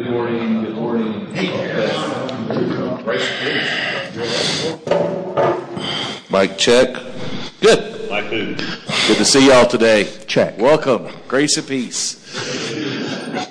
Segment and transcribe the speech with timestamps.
[0.00, 1.26] Good morning, good morning.
[6.30, 6.96] Mike, check.
[7.60, 8.08] Good.
[8.08, 8.54] Like who?
[8.54, 10.10] Good to see y'all today.
[10.26, 10.56] Check.
[10.56, 11.06] Welcome.
[11.28, 12.16] Grace and peace.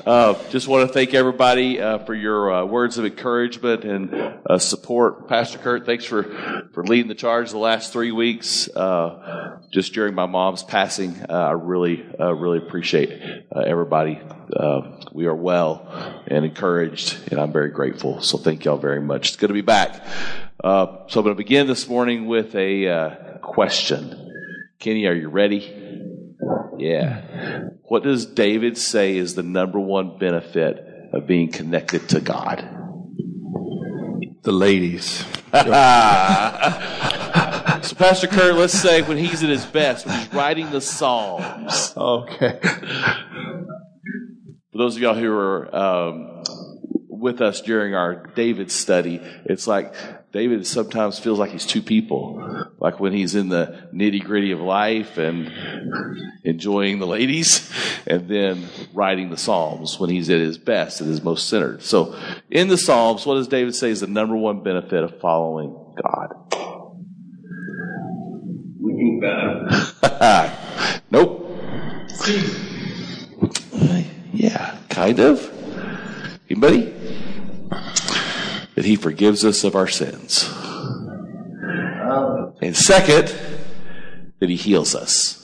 [0.10, 4.12] Uh, just want to thank everybody uh, for your uh, words of encouragement and
[4.50, 5.28] uh, support.
[5.28, 6.24] Pastor Kurt, thanks for,
[6.74, 8.68] for leading the charge the last three weeks.
[8.70, 13.22] Uh, just during my mom's passing, uh, I really, really appreciate
[13.56, 14.20] everybody.
[15.14, 18.20] we are well and encouraged, and I'm very grateful.
[18.20, 19.28] So thank y'all very much.
[19.28, 20.04] It's good to be back.
[20.64, 24.34] so I'm going to begin this morning with a question.
[24.80, 25.89] Kenny, are you ready?
[26.78, 27.70] Yeah.
[27.84, 32.68] What does David say is the number one benefit of being connected to God?
[34.44, 35.26] The ladies.
[37.84, 41.94] so, Pastor Kurt, let's say when he's at his best, when he's writing the Psalms.
[41.98, 42.60] Okay.
[44.72, 46.44] For those of y'all who are um,
[47.10, 49.94] with us during our David study, it's like
[50.32, 52.68] David sometimes feels like he's two people.
[52.80, 55.52] Like when he's in the nitty gritty of life and
[56.44, 57.72] enjoying the ladies,
[58.06, 61.82] and then writing the Psalms when he's at his best, and his most centered.
[61.82, 62.16] So
[62.52, 65.72] in the Psalms, what does David say is the number one benefit of following
[66.04, 66.28] God?
[68.80, 69.68] We do better.
[71.12, 71.48] nope.
[73.74, 75.52] Uh, yeah, kind of.
[76.50, 76.99] Anybody?
[78.80, 80.50] That he forgives us of our sins.
[82.62, 83.38] And second,
[84.40, 85.36] that he heals us.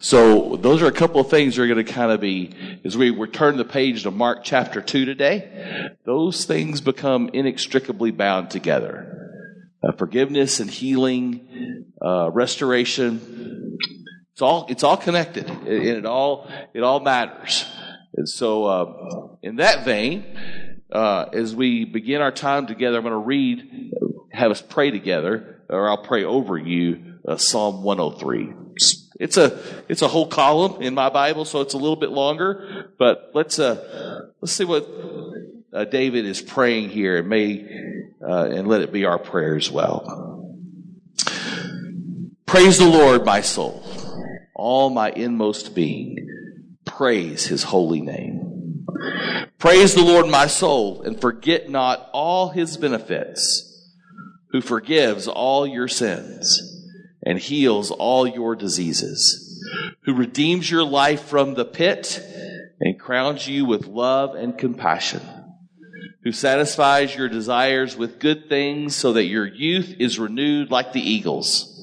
[0.00, 2.52] So those are a couple of things that are going to kind of be,
[2.84, 8.50] as we return the page to Mark chapter 2 today, those things become inextricably bound
[8.50, 9.46] together.
[9.80, 13.78] Uh, forgiveness and healing, uh, restoration,
[14.32, 17.64] it's all, it's all connected and it all, it all matters.
[18.16, 20.24] And so, uh, in that vein,
[20.90, 23.92] uh, as we begin our time together, I'm going to read,
[24.32, 28.54] have us pray together, or I'll pray over you, uh, Psalm 103.
[29.20, 32.92] It's a, it's a whole column in my Bible, so it's a little bit longer,
[32.98, 34.88] but let's, uh, let's see what
[35.72, 37.66] uh, David is praying here and may,
[38.26, 40.54] uh, and let it be our prayer as well.
[42.46, 43.84] Praise the Lord, my soul,
[44.54, 46.16] all my inmost being.
[46.86, 48.86] Praise his holy name.
[49.58, 53.90] Praise the Lord, my soul, and forget not all his benefits,
[54.52, 56.62] who forgives all your sins
[57.24, 59.60] and heals all your diseases,
[60.02, 62.22] who redeems your life from the pit
[62.78, 65.22] and crowns you with love and compassion,
[66.22, 71.00] who satisfies your desires with good things so that your youth is renewed like the
[71.00, 71.74] eagles.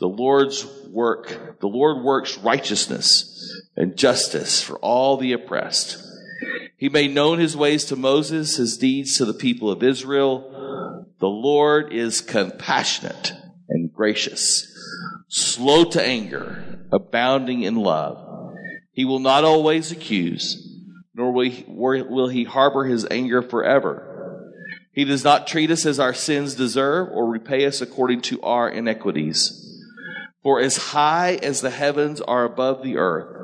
[0.00, 6.08] The Lord's work, the Lord works righteousness and justice for all the oppressed
[6.76, 11.06] he made known his ways to Moses, his deeds to the people of Israel.
[11.18, 13.32] The Lord is compassionate
[13.68, 14.66] and gracious,
[15.28, 18.26] slow to anger, abounding in love.
[18.92, 20.66] He will not always accuse,
[21.14, 24.06] nor will he harbor his anger forever.
[24.92, 28.68] He does not treat us as our sins deserve or repay us according to our
[28.68, 29.56] iniquities.
[30.42, 33.36] For as high as the heavens are above the earth,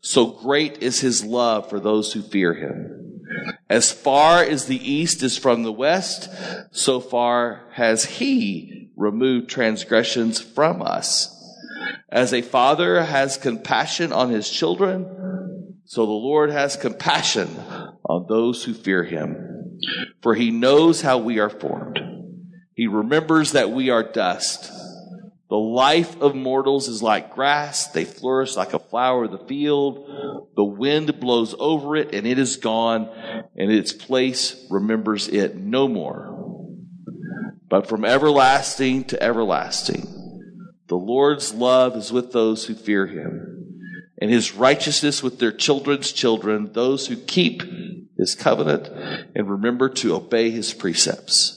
[0.00, 3.22] so great is his love for those who fear him.
[3.68, 6.28] As far as the east is from the west,
[6.72, 11.36] so far has he removed transgressions from us.
[12.08, 17.48] As a father has compassion on his children, so the Lord has compassion
[18.04, 19.78] on those who fear him.
[20.22, 21.98] For he knows how we are formed.
[22.74, 24.70] He remembers that we are dust.
[25.50, 27.88] The life of mortals is like grass.
[27.88, 30.48] They flourish like a flower of the field.
[30.54, 33.08] The wind blows over it and it is gone
[33.56, 36.36] and its place remembers it no more.
[37.68, 40.06] But from everlasting to everlasting,
[40.86, 46.12] the Lord's love is with those who fear him and his righteousness with their children's
[46.12, 47.62] children, those who keep
[48.16, 48.88] his covenant
[49.34, 51.56] and remember to obey his precepts.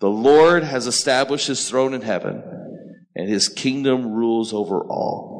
[0.00, 2.42] The Lord has established his throne in heaven
[3.16, 5.36] and his kingdom rules over all.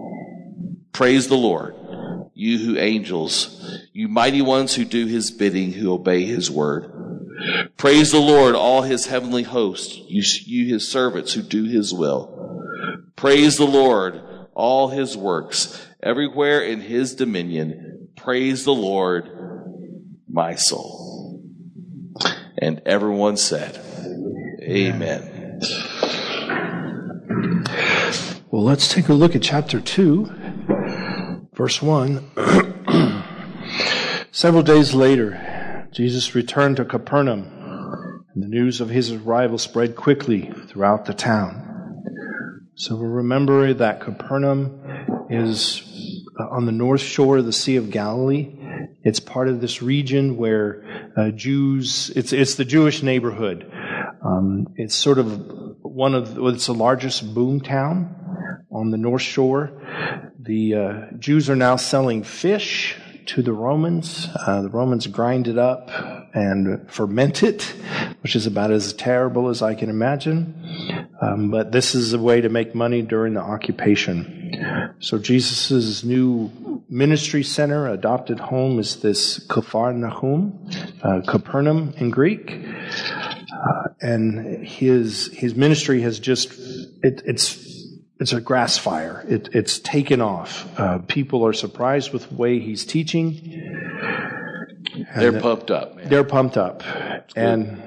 [0.93, 1.75] Praise the Lord,
[2.35, 6.91] you who angels, you mighty ones who do his bidding, who obey his word.
[7.77, 12.65] Praise the Lord, all his heavenly hosts, you, you his servants who do his will.
[13.15, 14.23] Praise the Lord,
[14.55, 18.09] all his works, everywhere in his dominion.
[18.17, 19.29] Praise the Lord,
[20.31, 21.43] my soul.
[22.57, 23.79] And everyone said,
[24.63, 25.61] Amen.
[28.51, 32.31] Well, let's take a look at chapter 2, verse 1.
[34.31, 40.53] Several days later, Jesus returned to Capernaum, and the news of his arrival spread quickly
[40.69, 42.03] throughout the town.
[42.77, 48.55] So remember that Capernaum is uh, on the north shore of the Sea of Galilee.
[49.03, 53.71] It's part of this region where uh, Jews, it's, it's the Jewish neighborhood.
[54.23, 55.66] Um, it's sort of
[55.97, 58.15] one of, well, it's the largest boom town
[58.71, 59.73] on the north shore.
[60.39, 62.95] The uh, Jews are now selling fish
[63.25, 64.29] to the Romans.
[64.47, 65.89] Uh, the Romans grind it up
[66.35, 67.63] and ferment it,
[68.21, 71.09] which is about as terrible as I can imagine.
[71.23, 74.95] Um, but this is a way to make money during the occupation.
[75.01, 80.69] So Jesus' new ministry center, adopted home, is this Capharnaum,
[81.03, 82.51] uh, Capernaum in Greek.
[83.57, 86.53] Uh, and his his ministry has just
[87.03, 87.67] it, it's
[88.19, 89.25] it's a grass fire.
[89.29, 90.67] It, it's taken off.
[90.79, 93.33] Uh, people are surprised with the way he's teaching.
[95.17, 95.97] They're pumped up.
[95.97, 96.09] Man.
[96.09, 96.83] They're pumped up.
[97.37, 97.83] And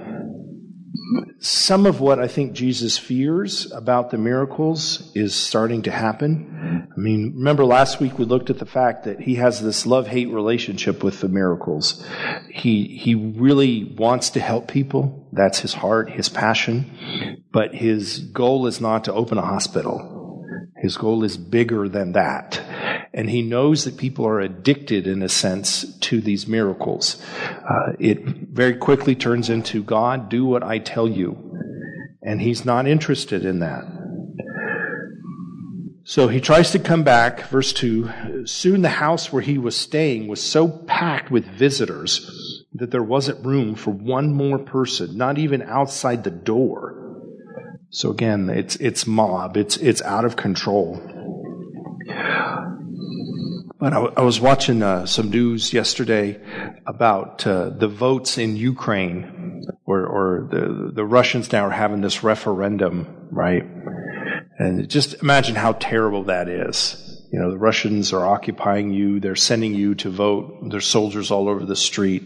[1.40, 6.88] some of what I think Jesus fears about the miracles is starting to happen.
[6.96, 10.30] I mean, remember last week we looked at the fact that he has this love-hate
[10.30, 12.06] relationship with the miracles.
[12.52, 15.28] He, he really wants to help people.
[15.32, 17.44] That's his heart, his passion.
[17.52, 20.29] But his goal is not to open a hospital.
[20.80, 22.62] His goal is bigger than that.
[23.14, 27.22] And he knows that people are addicted, in a sense, to these miracles.
[27.44, 31.38] Uh, it very quickly turns into God, do what I tell you.
[32.22, 33.84] And he's not interested in that.
[36.04, 38.46] So he tries to come back, verse 2.
[38.46, 43.46] Soon the house where he was staying was so packed with visitors that there wasn't
[43.46, 46.99] room for one more person, not even outside the door.
[47.92, 49.58] So again, it's, it's mob.
[49.58, 51.02] It's, it's out of control.
[53.80, 56.40] But I, I was watching uh, some news yesterday
[56.86, 62.24] about uh, the votes in Ukraine, or, or the, the Russians now are having this
[62.24, 63.64] referendum, right?
[64.60, 67.06] And just imagine how terrible that is.
[67.32, 71.48] You know, the Russians are occupying you, they're sending you to vote, there's soldiers all
[71.48, 72.24] over the street.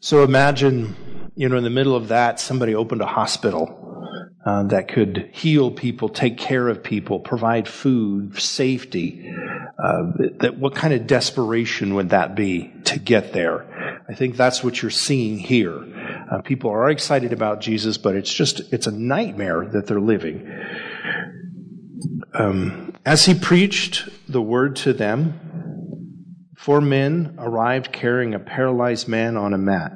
[0.00, 0.96] So imagine,
[1.36, 3.79] you know, in the middle of that, somebody opened a hospital
[4.44, 9.30] uh, that could heal people, take care of people, provide food, safety.
[9.82, 14.02] Uh, that what kind of desperation would that be to get there?
[14.08, 15.84] I think that's what you're seeing here.
[16.30, 20.50] Uh, people are excited about Jesus, but it's just it's a nightmare that they're living.
[22.32, 25.38] Um, as he preached the word to them,
[26.56, 29.92] four men arrived carrying a paralyzed man on a mat.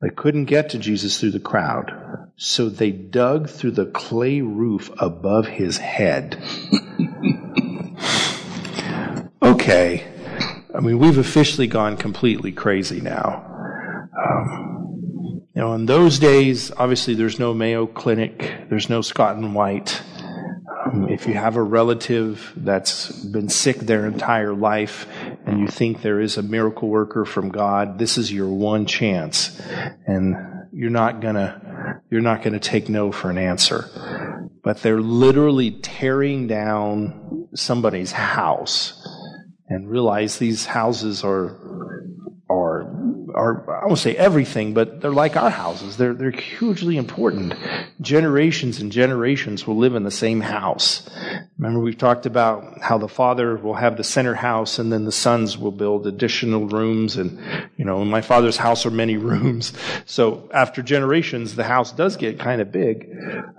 [0.00, 2.07] They couldn't get to Jesus through the crowd.
[2.40, 6.40] So they dug through the clay roof above his head.
[9.42, 10.06] okay.
[10.72, 13.44] I mean, we've officially gone completely crazy now.
[14.24, 19.52] Um, you know, in those days, obviously, there's no Mayo Clinic, there's no Scott and
[19.52, 20.00] White.
[20.86, 25.08] Um, if you have a relative that's been sick their entire life
[25.44, 29.60] and you think there is a miracle worker from God, this is your one chance.
[30.06, 30.36] And
[30.72, 31.67] you're not gonna
[32.10, 34.50] you're not going to take no for an answer.
[34.62, 39.06] But they're literally tearing down somebody's house
[39.68, 41.58] and realize these houses are
[43.38, 45.96] are I won't say everything, but they're like our houses.
[45.96, 47.54] They're they're hugely important.
[48.00, 51.08] Generations and generations will live in the same house.
[51.56, 55.12] Remember we've talked about how the father will have the center house and then the
[55.12, 57.38] sons will build additional rooms and
[57.76, 59.72] you know, in my father's house are many rooms.
[60.04, 63.08] So after generations the house does get kind of big.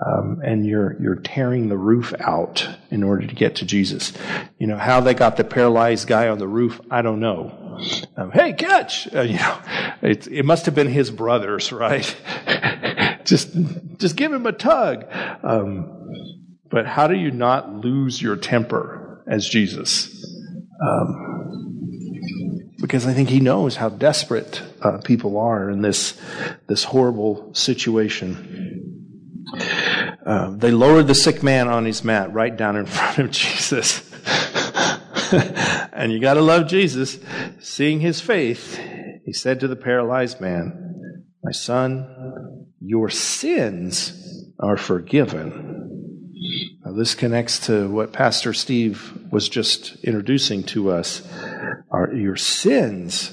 [0.05, 4.13] Um, and you're you're tearing the roof out in order to get to Jesus.
[4.57, 7.68] You know, how they got the paralyzed guy on the roof, I don't know.
[8.17, 9.13] Um, hey, catch!
[9.13, 9.59] Uh, you know,
[10.01, 12.15] it, it must have been his brothers, right?
[13.25, 13.49] just,
[13.97, 15.05] just give him a tug.
[15.43, 15.95] Um,
[16.69, 20.25] but how do you not lose your temper as Jesus?
[20.85, 21.29] Um,
[22.79, 26.19] because I think he knows how desperate uh, people are in this
[26.67, 28.95] this horrible situation.
[30.25, 34.03] Uh, they lowered the sick man on his mat right down in front of Jesus.
[35.93, 37.19] and you got to love Jesus.
[37.59, 38.79] Seeing his faith,
[39.25, 46.31] he said to the paralyzed man, My son, your sins are forgiven.
[46.83, 51.27] Now, this connects to what Pastor Steve was just introducing to us.
[51.91, 53.31] Our, your sins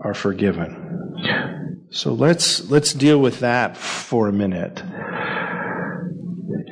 [0.00, 1.86] are forgiven.
[1.90, 4.82] So let's, let's deal with that for a minute.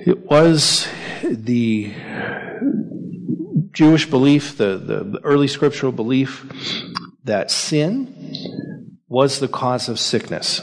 [0.06, 0.86] It was
[1.22, 1.94] the
[3.74, 6.46] Jewish belief, the, the, early scriptural belief,
[7.24, 10.60] that sin was the cause of sickness.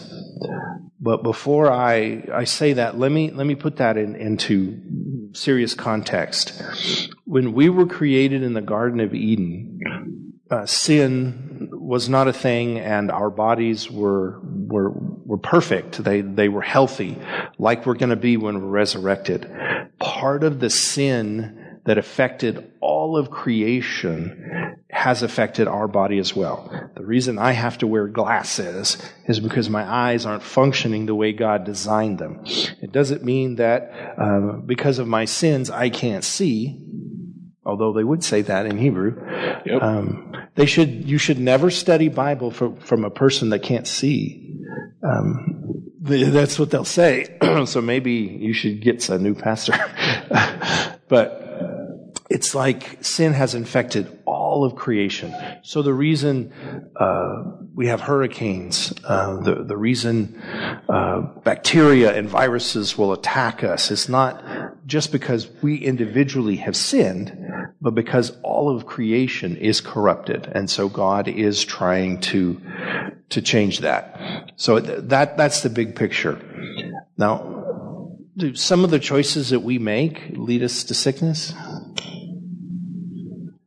[1.00, 4.80] But before I, I say that, let me, let me put that in, into
[5.34, 6.62] serious context.
[7.25, 12.80] When we were created in the Garden of Eden, uh, sin was not a thing
[12.80, 16.03] and our bodies were, were, were perfect.
[16.03, 17.18] They, they were healthy,
[17.58, 19.51] like we're going to be when we're resurrected.
[20.00, 21.61] Part of the sin
[21.92, 26.72] that affected all of creation has affected our body as well.
[26.96, 28.96] The reason I have to wear glasses
[29.26, 32.46] is because my eyes aren't functioning the way God designed them.
[32.82, 36.80] It doesn't mean that uh, because of my sins I can't see,
[37.66, 39.22] although they would say that in Hebrew.
[39.66, 39.82] Yep.
[39.84, 41.10] Um, they should.
[41.10, 44.62] You should never study Bible for, from a person that can't see.
[45.04, 47.38] Um, that's what they'll say.
[47.66, 49.74] so maybe you should get a new pastor.
[51.10, 51.41] but
[52.32, 55.36] it's like sin has infected all of creation.
[55.64, 56.54] So the reason
[56.96, 57.44] uh,
[57.76, 60.42] we have hurricanes, uh, the the reason
[60.88, 64.42] uh, bacteria and viruses will attack us is not
[64.86, 67.38] just because we individually have sinned,
[67.82, 72.62] but because all of creation is corrupted, and so God is trying to
[73.30, 74.52] to change that.
[74.56, 76.40] So that that's the big picture.
[77.18, 77.62] Now,
[78.38, 81.54] do some of the choices that we make lead us to sickness?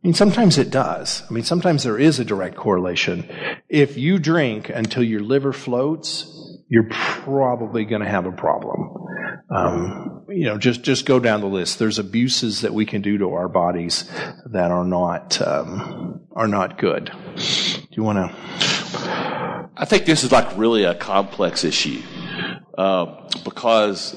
[0.04, 1.22] I mean, sometimes it does.
[1.30, 3.26] I mean, sometimes there is a direct correlation.
[3.70, 9.06] If you drink until your liver floats, you're probably going to have a problem.
[9.48, 11.78] Um, you know, just just go down the list.
[11.78, 14.04] There's abuses that we can do to our bodies
[14.44, 17.10] that are not um, are not good.
[17.36, 19.70] Do you want to?
[19.74, 22.02] I think this is like really a complex issue
[22.76, 24.14] uh, because,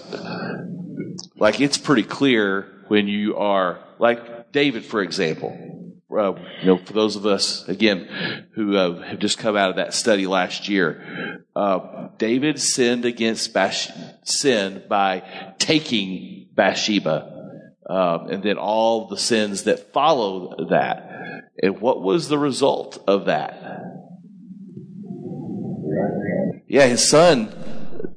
[1.37, 5.75] like, it's pretty clear when you are like David, for example
[6.09, 9.75] uh, you know, for those of us again who uh, have just come out of
[9.75, 13.91] that study last year, uh, David sinned against Bash-
[14.23, 17.33] sin by taking Bathsheba,
[17.89, 21.03] um, and then all the sins that follow that.
[21.61, 23.59] And what was the result of that?
[26.67, 27.53] Yeah, his son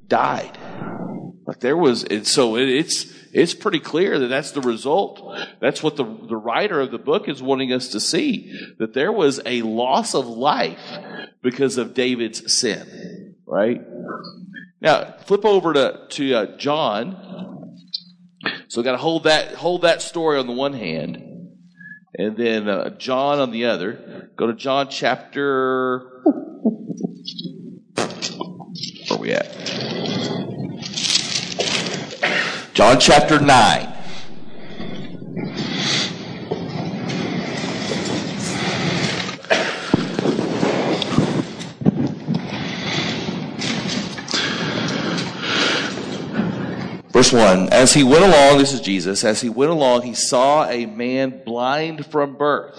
[0.07, 0.59] died.
[1.61, 5.39] There was, and so it, it's it's pretty clear that that's the result.
[5.61, 8.53] That's what the, the writer of the book is wanting us to see.
[8.79, 10.81] That there was a loss of life
[11.43, 13.37] because of David's sin.
[13.47, 13.81] Right?
[14.81, 17.77] Now, flip over to, to uh, John.
[18.69, 21.17] So got to hold that, hold that story on the one hand.
[22.19, 24.31] And then uh, John on the other.
[24.37, 26.23] Go to John chapter.
[27.95, 30.60] Where are we at?
[32.81, 33.93] John chapter 9.
[47.13, 50.67] Verse 1 As he went along, this is Jesus, as he went along, he saw
[50.67, 52.79] a man blind from birth.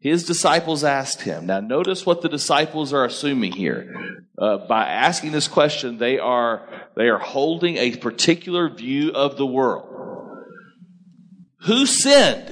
[0.00, 1.46] His disciples asked him.
[1.46, 4.24] Now, notice what the disciples are assuming here.
[4.38, 6.66] Uh, by asking this question, they are,
[6.96, 9.86] they are holding a particular view of the world.
[11.66, 12.50] Who sinned?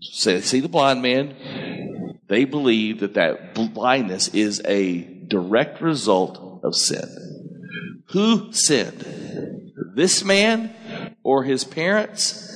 [0.00, 2.18] So, see the blind man?
[2.26, 8.02] They believe that that blindness is a direct result of sin.
[8.06, 9.72] Who sinned?
[9.94, 10.74] This man
[11.22, 12.48] or his parents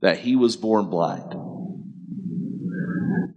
[0.00, 1.43] that he was born blind?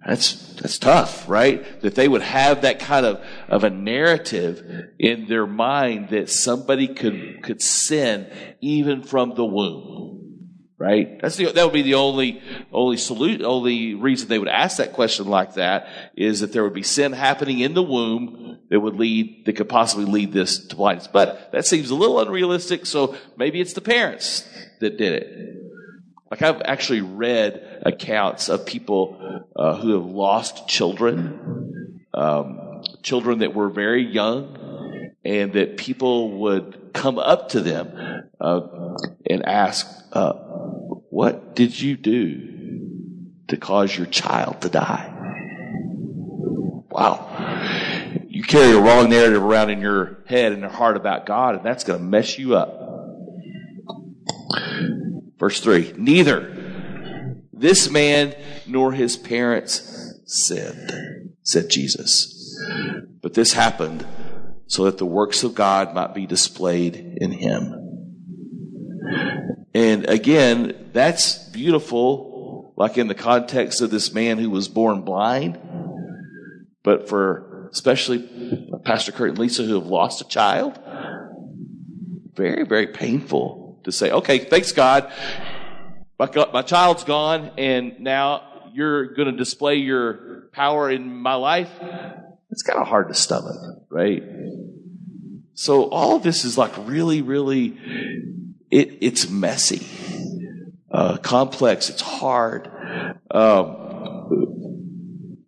[0.08, 1.82] That's, that's tough, right?
[1.82, 4.64] That they would have that kind of, of a narrative
[4.98, 10.14] in their mind that somebody could, could sin even from the womb.
[10.80, 11.20] Right?
[11.22, 14.94] That's the, that would be the only, only solution, only reason they would ask that
[14.94, 18.96] question like that is that there would be sin happening in the womb that would
[18.96, 21.08] lead, that could possibly lead this to blindness.
[21.08, 24.48] But that seems a little unrealistic, so maybe it's the parents
[24.80, 25.67] that did it.
[26.30, 33.54] Like I've actually read accounts of people uh, who have lost children, um, children that
[33.54, 38.62] were very young, and that people would come up to them uh,
[39.30, 45.14] and ask, uh, "What did you do to cause your child to die?"
[46.90, 47.30] Wow.
[48.28, 51.64] You carry a wrong narrative around in your head and your heart about God, and
[51.64, 52.87] that's going to mess you up.
[55.38, 56.68] Verse 3 Neither
[57.54, 58.36] this man
[58.68, 62.34] nor his parents sinned, said Jesus.
[63.22, 64.06] But this happened
[64.68, 67.74] so that the works of God might be displayed in him.
[69.74, 75.58] And again, that's beautiful, like in the context of this man who was born blind.
[76.84, 78.28] but for especially
[78.86, 80.80] Pastor Kurt and Lisa who have lost a child,
[82.34, 83.57] very, very painful
[83.88, 85.12] to say, okay, thanks God.
[86.20, 91.72] My, my child's gone and now you're going to display your power in my life.
[92.52, 93.56] It's kind of hard to stomach,
[93.90, 94.24] right?
[95.54, 97.78] So all of this is like really, really,
[98.70, 99.88] it, it's messy,
[100.92, 101.90] uh, complex.
[101.90, 102.70] It's hard.
[103.32, 103.88] Um,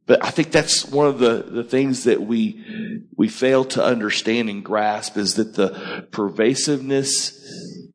[0.06, 4.50] but I think that's one of the, the things that we, we fail to understand
[4.50, 7.40] and grasp is that the pervasiveness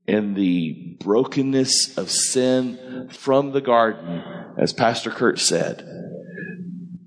[0.06, 4.23] and the brokenness of sin from the garden,
[4.58, 5.88] as Pastor Kurt said,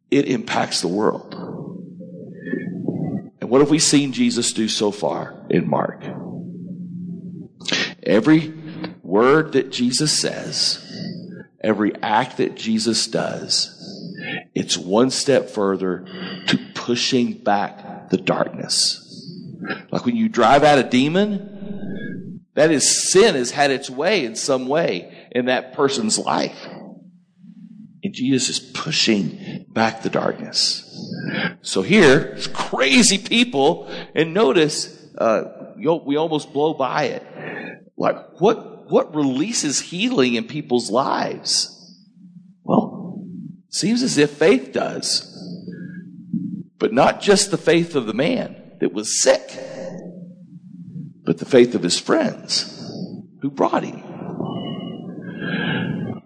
[0.10, 1.34] it impacts the world.
[3.40, 6.04] And what have we seen Jesus do so far in Mark?
[8.04, 8.54] Every
[9.04, 10.84] word that Jesus says,
[11.62, 13.74] every act that Jesus does,
[14.56, 16.06] it's one step further
[16.48, 19.04] to pushing back the darkness.
[19.92, 21.57] Like when you drive out a demon,
[22.58, 26.58] that is sin has had its way in some way in that person's life.
[28.04, 30.84] And Jesus is pushing back the darkness.
[31.62, 35.44] So here, it's crazy people, and notice, uh,
[35.78, 37.24] we almost blow by it.
[37.96, 41.96] Like, what, what releases healing in people's lives?
[42.64, 43.24] Well,
[43.70, 45.32] seems as if faith does.
[46.80, 49.48] But not just the faith of the man that was sick,
[51.28, 52.74] but the faith of his friends
[53.42, 54.02] who brought him.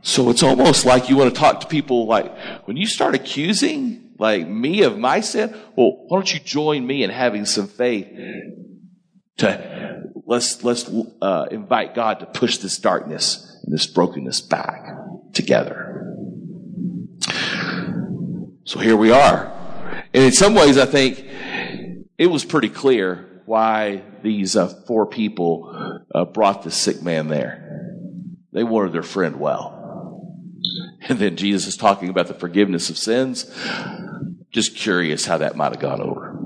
[0.04, 2.32] So it's almost like you want to talk to people like,
[2.66, 7.04] when you start accusing, like me of my sin, well, why don't you join me
[7.04, 8.08] in having some faith
[9.38, 10.90] to let's, let's,
[11.20, 14.84] uh, invite God to push this darkness and this brokenness back
[15.34, 16.16] together.
[18.66, 19.52] So here we are.
[20.14, 21.26] And in some ways, I think
[22.20, 27.98] it was pretty clear why these uh, four people uh, brought the sick man there.
[28.54, 29.78] They wanted their friend well.
[31.10, 33.52] And then Jesus is talking about the forgiveness of sins.
[34.52, 36.38] Just curious how that might have gone over.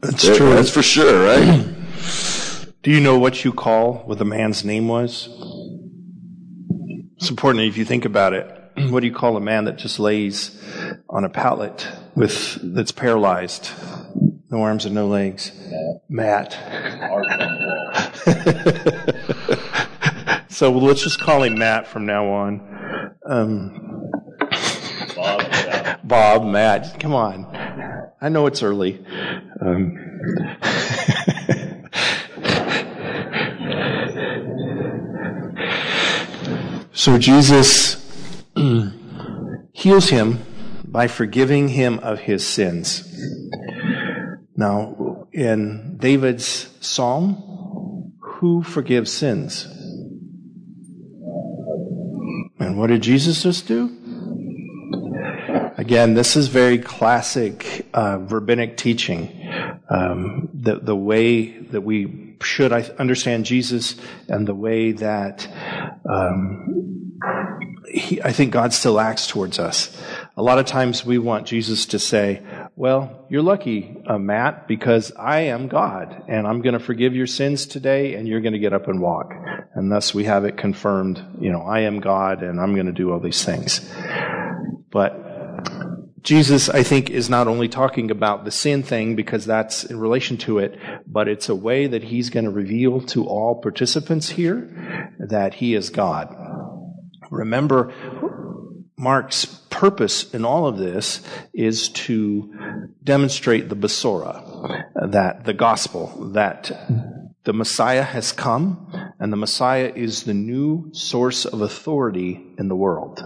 [0.00, 0.54] That's true.
[0.54, 1.66] That's for sure, right?
[2.82, 5.28] Do you know what you call what the man's name was?
[7.18, 8.52] It's important if you think about it.
[8.90, 10.60] What do you call a man that just lays
[11.08, 13.70] on a pallet with that's paralyzed,
[14.50, 15.52] no arms and no legs?
[16.08, 16.52] Matt.
[20.48, 23.14] so let's just call him Matt from now on.
[23.24, 24.10] Um,
[25.14, 25.98] Bob, yeah.
[26.02, 27.44] Bob, Matt, come on.
[28.20, 29.04] I know it's early.
[29.60, 29.98] Um,
[36.92, 38.02] so Jesus
[39.72, 40.45] heals him
[40.96, 43.06] by forgiving him of his sins.
[44.56, 49.66] Now, in David's psalm, who forgives sins?
[52.58, 53.90] And what did Jesus just do?
[55.76, 59.28] Again, this is very classic uh, rabbinic teaching.
[59.90, 63.96] Um, the the way that we should I understand Jesus
[64.28, 65.48] and the way that
[66.08, 66.86] um,
[67.88, 69.96] he, I think God still acts towards us.
[70.36, 72.42] A lot of times we want Jesus to say,
[72.76, 77.26] "Well, you're lucky, uh, Matt, because I am God, and I'm going to forgive your
[77.26, 79.32] sins today, and you're going to get up and walk."
[79.74, 81.24] And thus we have it confirmed.
[81.40, 83.80] You know, I am God, and I'm going to do all these things.
[84.90, 85.25] But
[86.26, 90.36] Jesus, I think, is not only talking about the sin thing because that's in relation
[90.38, 95.14] to it, but it's a way that he's going to reveal to all participants here
[95.20, 96.36] that he is God.
[97.30, 97.94] Remember,
[98.98, 101.20] Mark's purpose in all of this
[101.54, 102.52] is to
[103.04, 106.72] demonstrate the Besorah, that the gospel, that
[107.44, 112.74] the Messiah has come, and the Messiah is the new source of authority in the
[112.74, 113.22] world.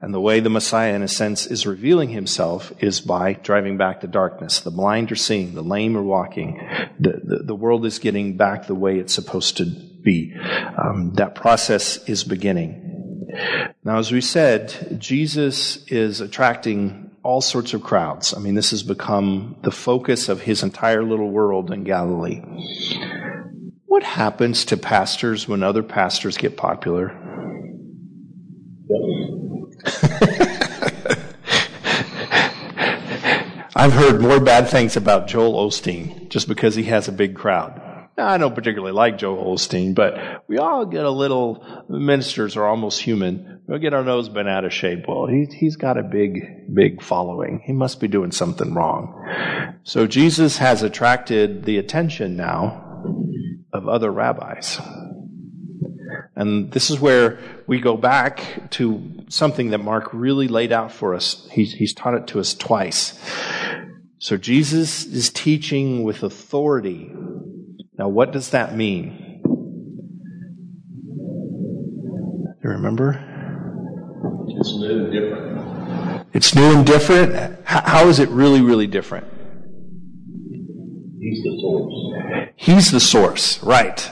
[0.00, 4.00] And the way the Messiah, in a sense, is revealing himself is by driving back
[4.00, 4.60] the darkness.
[4.60, 6.60] The blind are seeing, the lame are walking.
[6.98, 10.34] The, the, the world is getting back the way it's supposed to be.
[10.78, 12.82] Um, that process is beginning.
[13.84, 18.32] Now, as we said, Jesus is attracting all sorts of crowds.
[18.34, 22.40] I mean, this has become the focus of his entire little world in Galilee.
[23.86, 27.14] What happens to pastors when other pastors get popular?
[33.76, 37.82] I've heard more bad things about Joel Osteen just because he has a big crowd.
[38.16, 40.14] Now, I don't particularly like Joel Osteen, but
[40.48, 43.60] we all get a little, ministers are almost human.
[43.66, 45.04] We'll get our nose bent out of shape.
[45.06, 47.62] Well, he, he's got a big, big following.
[47.66, 49.22] He must be doing something wrong.
[49.82, 53.04] So Jesus has attracted the attention now
[53.74, 54.80] of other rabbis.
[56.34, 61.14] And this is where we go back to something that Mark really laid out for
[61.14, 61.48] us.
[61.50, 63.18] He's, he's taught it to us twice.
[64.18, 67.12] So Jesus is teaching with authority.
[67.98, 69.40] Now, what does that mean?
[72.62, 73.22] You remember?
[74.48, 76.26] It's new and different.
[76.32, 77.60] It's new and different.
[77.64, 79.26] How is it really, really different?
[81.20, 81.92] He's the source.
[82.56, 84.10] He's the source, right.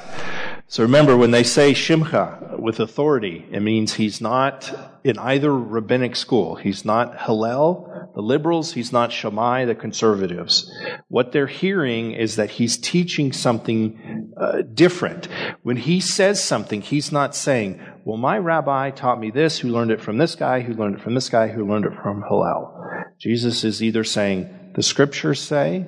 [0.74, 6.16] So remember, when they say Shimcha with authority, it means he's not in either rabbinic
[6.16, 6.56] school.
[6.56, 8.72] He's not Hillel, the liberals.
[8.72, 10.68] He's not Shammai, the conservatives.
[11.06, 15.28] What they're hearing is that he's teaching something uh, different.
[15.62, 19.92] When he says something, he's not saying, well, my rabbi taught me this, who learned
[19.92, 22.76] it from this guy, who learned it from this guy, who learned it from Hillel.
[23.20, 25.86] Jesus is either saying, the scriptures say,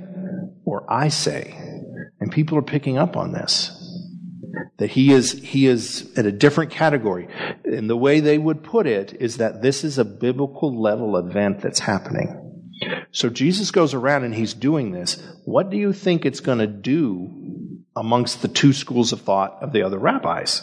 [0.65, 1.61] or I say.
[2.21, 3.76] And people are picking up on this
[4.79, 7.29] that he is he is at a different category.
[7.65, 11.61] And the way they would put it is that this is a biblical level event
[11.61, 12.43] that's happening.
[13.11, 15.23] So jesus goes around and he's doing this.
[15.45, 19.73] What do you think it's going to do amongst the two schools of thought of
[19.73, 20.63] the other rabbis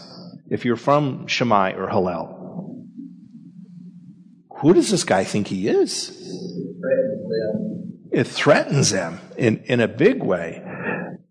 [0.50, 2.40] if you're from shammai or hillel?
[4.62, 6.12] Who does this guy think he is?
[8.12, 10.63] It threatens them in, in a big way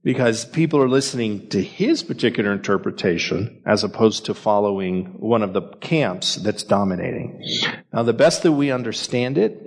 [0.04, 5.62] because people are listening to his particular interpretation as opposed to following one of the
[5.80, 7.40] camps that's dominating.
[7.92, 9.60] Now, the best that we understand it,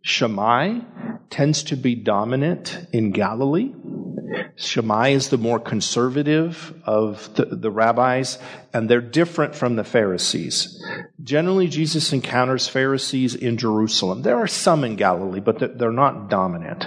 [0.00, 0.80] Shammai
[1.28, 3.74] tends to be dominant in Galilee.
[4.56, 8.38] Shammai is the more conservative of the, the, rabbis,
[8.72, 10.82] and they're different from the Pharisees.
[11.22, 14.22] Generally, Jesus encounters Pharisees in Jerusalem.
[14.22, 16.86] There are some in Galilee, but they're not dominant.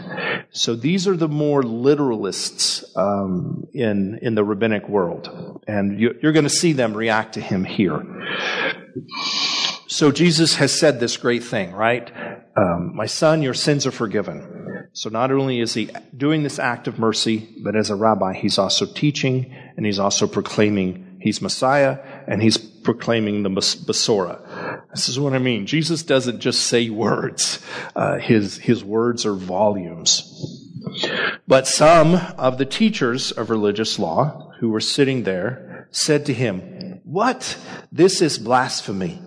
[0.52, 6.34] So these are the more literalists um, in in the rabbinic world, and you, you're
[6.34, 8.04] going to see them react to him here.
[9.88, 12.12] So Jesus has said this great thing, right?
[12.56, 14.61] Um, My son, your sins are forgiven.
[14.94, 18.58] So not only is he doing this act of mercy, but as a rabbi, he's
[18.58, 24.82] also teaching and he's also proclaiming he's Messiah and he's proclaiming the Besorah.
[24.92, 25.66] This is what I mean.
[25.66, 27.64] Jesus doesn't just say words.
[27.96, 30.28] Uh, his, his words are volumes.
[31.48, 37.00] But some of the teachers of religious law who were sitting there said to him,
[37.04, 37.58] What?
[37.92, 39.22] This is blasphemy.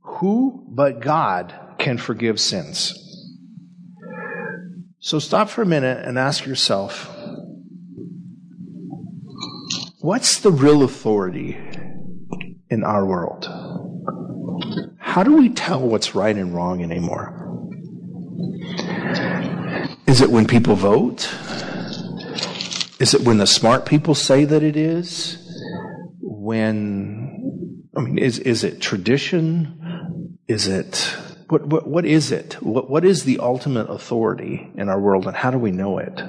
[0.00, 3.03] Who but God can forgive sins?
[5.04, 7.14] So stop for a minute and ask yourself
[10.00, 11.58] what's the real authority
[12.70, 13.44] in our world?
[14.98, 17.38] How do we tell what's right and wrong anymore?
[20.06, 21.30] Is it when people vote?
[22.98, 25.36] Is it when the smart people say that it is?
[26.22, 30.38] When, I mean, is, is it tradition?
[30.48, 31.14] Is it
[31.48, 32.54] what, what, what is it?
[32.62, 36.22] What, what is the ultimate authority in our world, and how do we know it?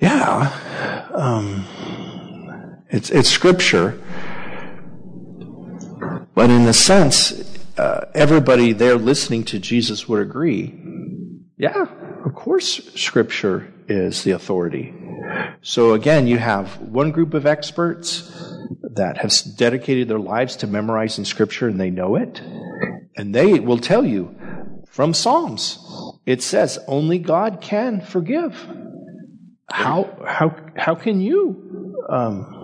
[0.00, 1.64] Yeah, um,
[2.90, 4.00] it's, it's scripture,
[6.34, 7.32] but in a sense,
[7.78, 10.74] uh, everybody there listening to Jesus would agree.
[11.56, 11.86] Yeah,
[12.24, 14.94] of course, scripture is the authority.
[15.62, 18.30] So again, you have one group of experts
[18.82, 22.42] that have dedicated their lives to memorizing scripture and they know it.
[23.16, 24.34] And they will tell you
[24.88, 25.78] from Psalms,
[26.26, 28.54] it says only God can forgive.
[29.70, 32.54] How, how, how can you, um,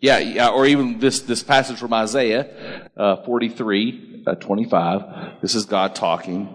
[0.00, 5.40] yeah, yeah, or even this, this passage from Isaiah uh, 43, uh, 25.
[5.42, 6.48] This is God talking.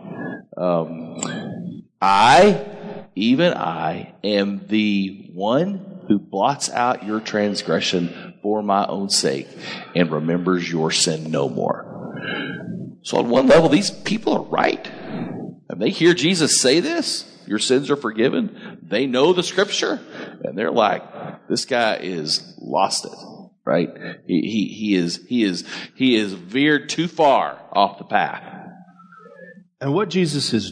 [0.55, 2.65] Um, I,
[3.15, 9.47] even I, am the one who blots out your transgression for my own sake
[9.95, 11.94] and remembers your sin no more.
[13.01, 14.87] So on one level, these people are right.
[15.69, 18.79] And they hear Jesus say this, your sins are forgiven.
[18.81, 19.99] They know the scripture
[20.43, 23.11] and they're like, this guy is lost it,
[23.65, 23.89] right?
[24.25, 28.43] He, he, he is, he is, he is veered too far off the path.
[29.81, 30.71] And what Jesus is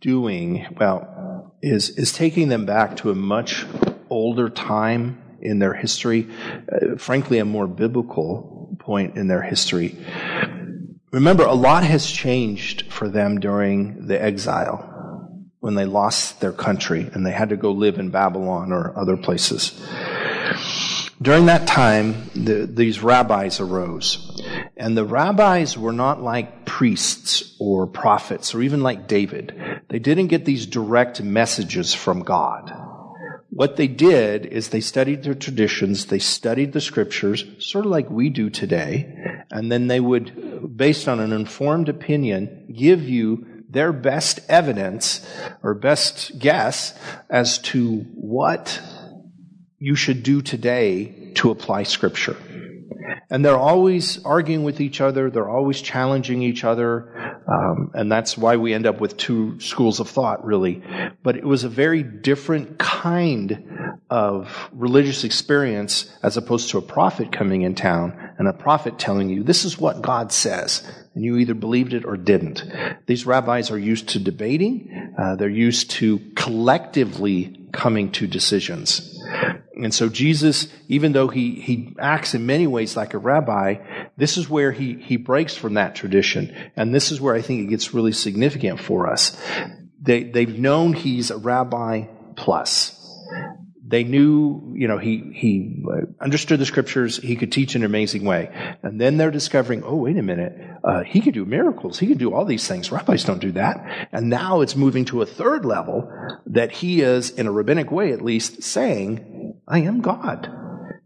[0.00, 3.66] doing, well, is, is taking them back to a much
[4.10, 6.28] older time in their history,
[6.70, 9.96] uh, frankly, a more biblical point in their history.
[11.12, 14.88] Remember, a lot has changed for them during the exile
[15.60, 19.18] when they lost their country and they had to go live in Babylon or other
[19.18, 19.78] places.
[21.20, 24.42] during that time, the, these rabbis arose.
[24.74, 29.54] And the rabbis were not like priests or prophets or even like David.
[29.88, 32.72] They didn't get these direct messages from God.
[33.54, 38.08] What they did is they studied their traditions, they studied the scriptures, sort of like
[38.08, 39.14] we do today,
[39.50, 45.26] and then they would, based on an informed opinion, give you their best evidence
[45.62, 48.80] or best guess as to what
[49.78, 52.38] you should do today to apply scripture.
[53.30, 55.30] And they're always arguing with each other.
[55.30, 57.42] They're always challenging each other.
[57.46, 60.82] Um, and that's why we end up with two schools of thought, really.
[61.22, 67.32] But it was a very different kind of religious experience as opposed to a prophet
[67.32, 70.82] coming in town and a prophet telling you, this is what God says.
[71.14, 72.64] And you either believed it or didn't.
[73.06, 75.14] These rabbis are used to debating.
[75.18, 79.21] Uh, they're used to collectively coming to decisions.
[79.82, 83.76] And so Jesus, even though he, he acts in many ways like a rabbi,
[84.16, 86.54] this is where he, he breaks from that tradition.
[86.76, 89.36] And this is where I think it gets really significant for us.
[90.00, 92.98] They, they've known he's a rabbi plus.
[93.92, 95.84] They knew, you know, he, he
[96.18, 97.18] understood the scriptures.
[97.18, 98.48] He could teach in an amazing way.
[98.82, 100.56] And then they're discovering, oh, wait a minute.
[100.82, 101.98] Uh, he can do miracles.
[101.98, 102.90] He can do all these things.
[102.90, 104.08] Rabbis don't do that.
[104.10, 106.10] And now it's moving to a third level
[106.46, 110.50] that he is, in a rabbinic way at least, saying, I am God.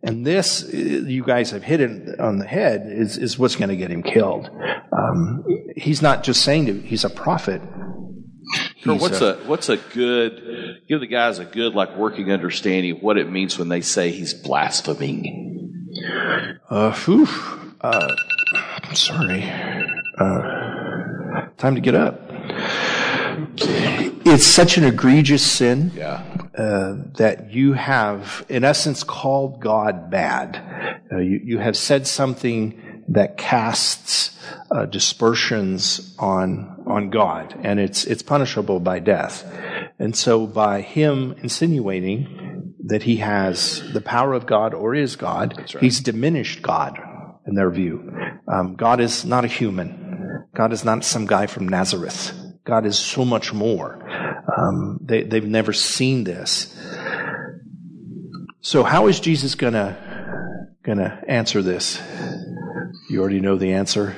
[0.05, 3.77] And this, you guys have hit it on the head, is, is what's going to
[3.77, 4.49] get him killed.
[4.97, 5.45] Um,
[5.77, 7.63] he's not just saying to, he's a prophet.
[8.77, 12.97] He's what's a, a, what's a good give the guys a good like working understanding
[12.97, 15.89] of what it means when they say he's blaspheming?
[16.69, 17.27] Uh, whew,
[17.81, 18.15] uh
[18.85, 19.43] I'm sorry.
[20.19, 22.21] Uh, time to get up.
[23.59, 25.93] It's such an egregious sin.
[25.95, 26.23] Yeah
[26.57, 31.03] uh, that you have, in essence, called God bad.
[31.13, 34.37] Uh, you, you, have said something that casts
[34.71, 39.45] uh, dispersions on on God, and it's it's punishable by death.
[39.99, 45.55] And so, by him insinuating that he has the power of God or is God,
[45.57, 45.83] right.
[45.83, 46.99] he's diminished God
[47.47, 48.13] in their view.
[48.47, 50.45] Um, God is not a human.
[50.55, 52.33] God is not some guy from Nazareth.
[52.65, 54.03] God is so much more.
[54.57, 56.75] Um, they, they've never seen this.
[58.61, 62.01] So how is Jesus gonna gonna answer this?
[63.09, 64.17] You already know the answer.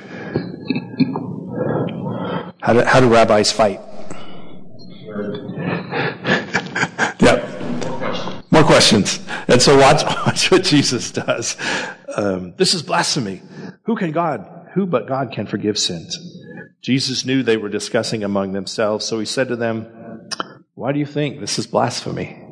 [2.61, 3.79] How do, how do rabbis fight?
[7.19, 8.41] yeah.
[8.51, 9.19] More questions.
[9.47, 11.55] And so watch, watch what Jesus does.
[12.15, 13.41] Um, this is blasphemy.
[13.83, 16.17] Who can God, who but God can forgive sins?
[16.81, 19.85] Jesus knew they were discussing among themselves, so he said to them,
[20.75, 22.45] why do you think this is blasphemy?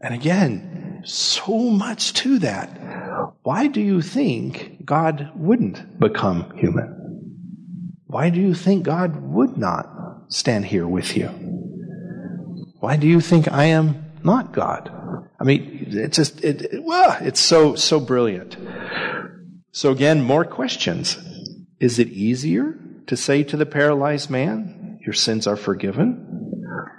[0.00, 2.79] And again, so much to that.
[3.42, 6.96] Why do you think God wouldn't become human?
[8.06, 9.86] Why do you think God would not
[10.28, 11.28] stand here with you?
[12.80, 14.90] Why do you think I am not God?
[15.38, 18.56] I mean, it's just, it, it, well, it's so, so brilliant.
[19.72, 21.18] So again, more questions.
[21.78, 26.30] Is it easier to say to the paralyzed man, your sins are forgiven?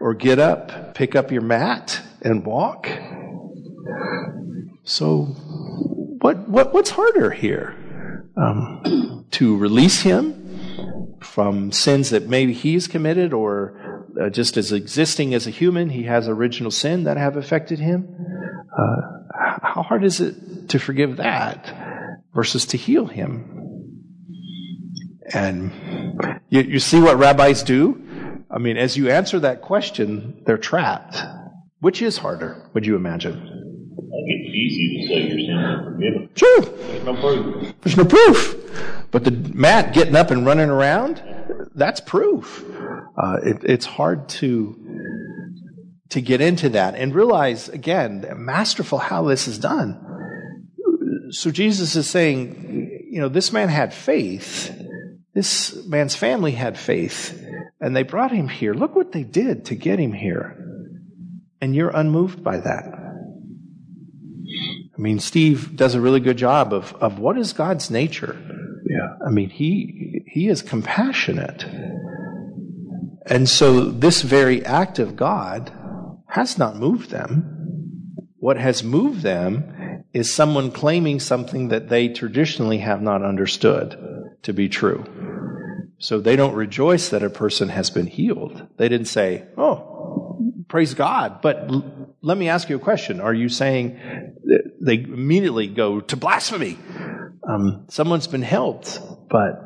[0.02, 2.90] or get up, pick up your mat, and walk.
[4.84, 5.36] So,
[6.32, 7.76] what, what what's harder here?
[8.38, 15.34] Um, to release him from sins that maybe he's committed, or uh, just as existing
[15.34, 18.08] as a human, he has original sin that have affected him.
[18.72, 19.02] Uh,
[19.62, 21.74] how hard is it to forgive that
[22.34, 23.58] versus to heal him?
[25.34, 25.72] And
[26.50, 28.02] you, you see what rabbis do?
[28.50, 31.18] I mean, as you answer that question, they're trapped.
[31.80, 33.61] Which is harder, would you imagine?
[34.52, 36.30] I think it's easy to say your sins are forgiven.
[36.36, 36.62] Sure.
[36.62, 37.74] There's no proof.
[37.82, 39.08] There's no proof.
[39.12, 41.24] But the Matt getting up and running around,
[41.76, 42.64] that's proof.
[43.18, 44.78] Uh, it, it's hard to
[46.10, 49.98] to get into that and realize again, masterful how this is done.
[51.30, 54.78] So Jesus is saying, you know, this man had faith.
[55.34, 57.42] This man's family had faith
[57.80, 58.74] and they brought him here.
[58.74, 60.58] Look what they did to get him here.
[61.62, 63.01] And you're unmoved by that.
[65.02, 68.40] I mean, Steve does a really good job of, of what is God's nature.
[68.86, 69.16] Yeah.
[69.26, 71.66] I mean, he, he is compassionate.
[73.26, 75.72] And so this very act of God
[76.28, 78.20] has not moved them.
[78.38, 83.98] What has moved them is someone claiming something that they traditionally have not understood
[84.44, 85.04] to be true.
[85.98, 88.68] So they don't rejoice that a person has been healed.
[88.78, 90.38] They didn't say, Oh,
[90.68, 91.42] praise God.
[91.42, 93.20] But l- let me ask you a question.
[93.20, 94.31] Are you saying
[94.84, 96.78] they immediately go to blasphemy.
[97.48, 99.62] Um, someone's been helped, but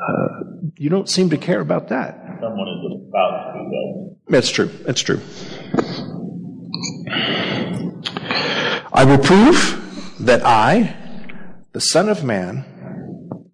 [0.00, 0.28] uh,
[0.76, 2.18] you don't seem to care about that.
[2.40, 4.30] Someone is about to be helped.
[4.30, 4.66] That's true.
[4.84, 5.20] That's true.
[8.92, 10.96] I will prove that I,
[11.72, 12.64] the Son of Man,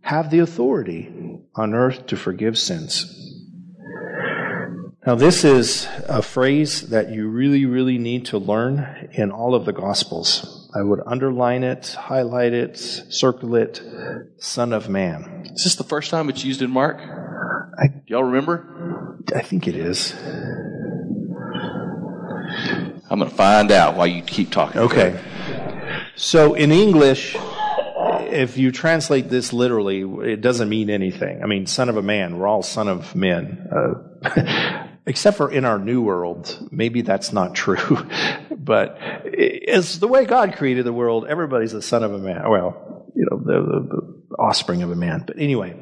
[0.00, 1.11] have the authority
[1.55, 3.24] on earth to forgive sins.
[5.07, 9.67] Now, this is a phrase that you really, really need to learn in all of
[9.67, 10.71] the Gospels.
[10.75, 13.83] I would underline it, highlight it, circle it,
[14.38, 15.43] Son of Man.
[15.55, 17.01] Is this the first time it's used in Mark?
[17.03, 19.19] I, Do y'all remember?
[19.37, 20.14] I think it is.
[23.11, 24.81] I'm going to find out while you keep talking.
[24.81, 25.21] Okay.
[26.17, 30.01] So in English, if you translate this literally,
[30.33, 31.43] it doesn't mean anything.
[31.43, 33.69] I mean, son of a man, we're all son of men.
[33.71, 37.77] Uh, except for in our new world, maybe that's not true.
[38.57, 42.49] but it's the way God created the world, everybody's the son of a man.
[42.49, 45.25] Well, you know, the, the, the offspring of a man.
[45.27, 45.77] But anyway,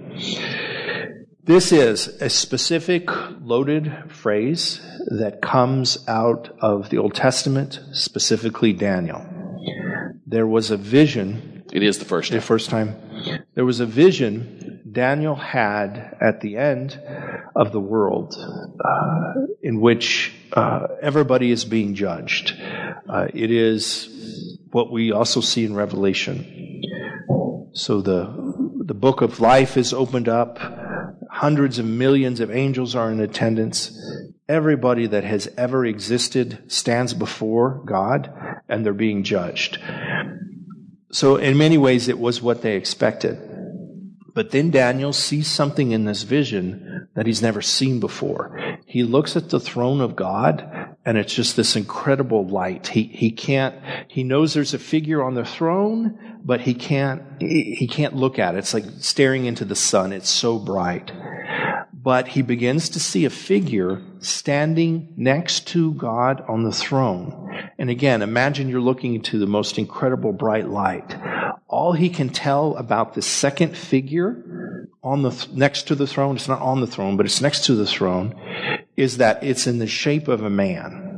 [1.45, 3.09] this is a specific
[3.41, 4.81] loaded phrase
[5.19, 9.27] that comes out of the Old Testament, specifically Daniel.
[10.27, 12.39] There was a vision It is the first time.
[12.39, 12.97] the first time.
[13.55, 14.62] There was a vision
[14.93, 17.01] Daniel had at the end
[17.57, 22.55] of the world uh, in which uh, everybody is being judged.
[23.09, 26.83] Uh, it is what we also see in Revelation.
[27.73, 28.53] So the
[28.85, 30.59] the book of life is opened up.
[31.31, 33.99] Hundreds of millions of angels are in attendance.
[34.49, 38.31] Everybody that has ever existed stands before God
[38.69, 39.79] and they're being judged.
[41.11, 43.52] So, in many ways, it was what they expected.
[44.35, 48.79] But then Daniel sees something in this vision that he's never seen before.
[48.87, 52.89] He looks at the throne of God, and it's just this incredible light.
[52.89, 53.75] He, he can't,
[54.09, 58.55] he knows there's a figure on the throne, but he can't, he can't look at
[58.55, 58.59] it.
[58.59, 60.13] It's like staring into the sun.
[60.13, 61.13] It's so bright.
[62.03, 67.71] But he begins to see a figure standing next to God on the throne.
[67.79, 71.17] And again, imagine you're looking into the most incredible bright light.
[71.69, 76.37] All he can tell about the second figure on the th- next to the throne,
[76.37, 78.35] it's not on the throne, but it's next to the throne,
[78.97, 81.13] is that it's in the shape of a man.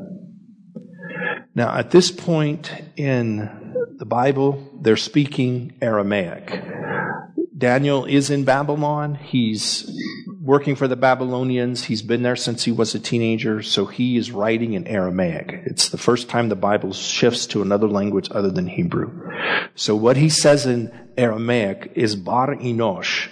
[1.54, 6.62] Now, at this point in the Bible, they're speaking Aramaic.
[7.56, 9.14] Daniel is in Babylon.
[9.14, 9.88] He's
[10.44, 11.84] working for the Babylonians.
[11.84, 15.62] He's been there since he was a teenager, so he is writing in Aramaic.
[15.64, 19.10] It's the first time the Bible shifts to another language other than Hebrew.
[19.74, 23.30] So what he says in Aramaic is Bar Enosh,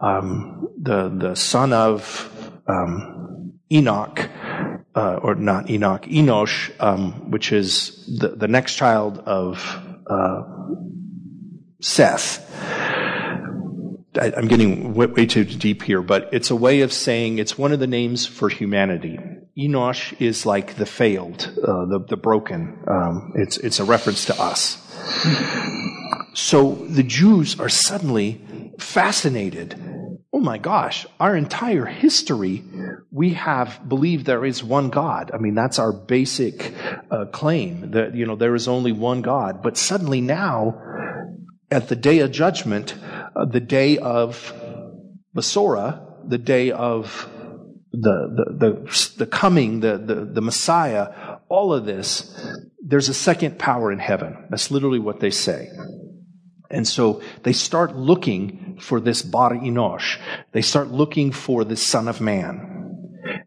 [0.00, 2.32] um, the the son of
[2.66, 4.30] um, Enoch,
[4.94, 10.42] uh, or not Enoch, Enosh, um, which is the, the next child of uh,
[11.80, 12.42] Seth.
[14.18, 17.80] I'm getting way, too deep here, but it's a way of saying it's one of
[17.80, 19.18] the names for humanity.
[19.58, 22.78] Enosh is like the failed, uh, the the broken.
[22.86, 24.82] Um, it's it's a reference to us.
[26.34, 28.40] So the Jews are suddenly
[28.78, 29.74] fascinated.
[30.32, 32.62] Oh my gosh, our entire history,
[33.10, 35.30] we have believed there is one God.
[35.32, 36.74] I mean, that's our basic
[37.10, 39.62] uh, claim that, you know, there is only one God.
[39.62, 40.78] But suddenly now,
[41.70, 42.94] at the day of judgment,
[43.44, 44.52] the day of
[45.34, 47.28] Besorah, the day of
[47.92, 52.34] the, the, the, the coming, the, the, the Messiah, all of this,
[52.82, 54.46] there's a second power in heaven.
[54.50, 55.68] That's literally what they say.
[56.70, 60.18] And so they start looking for this Bar Enosh.
[60.52, 62.72] They start looking for the Son of Man.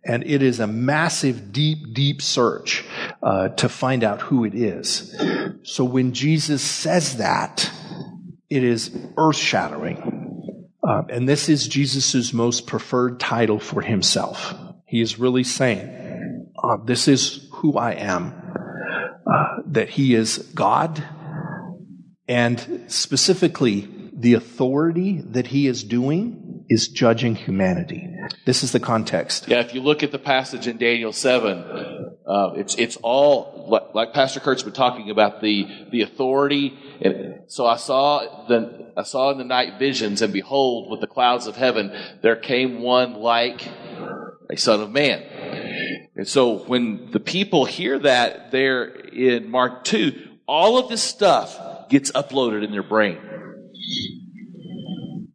[0.06, 2.86] And it is a massive, deep, deep search
[3.22, 5.16] uh, to find out who it is.
[5.64, 7.72] So when Jesus says that,
[8.50, 10.70] it is earth shattering.
[10.88, 14.56] Uh, and this is Jesus' most preferred title for himself.
[14.88, 18.34] He is really saying, uh, This is who I am.
[19.32, 21.04] Uh, that he is God,
[22.28, 28.08] and specifically, the authority that he is doing is judging humanity.
[28.46, 29.48] This is the context.
[29.48, 31.58] Yeah, if you look at the passage in Daniel 7,
[32.28, 36.78] uh, it's, it's all, like, like Pastor Kurt's been talking about, the, the authority.
[37.02, 41.08] And so I saw the, I saw in the night visions, and behold, with the
[41.08, 41.92] clouds of heaven,
[42.22, 43.68] there came one like
[44.50, 45.24] a son of man.
[46.16, 51.90] And so when the people hear that there in Mark 2, all of this stuff
[51.90, 53.18] gets uploaded in their brain.